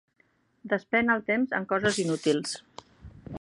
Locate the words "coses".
1.73-2.01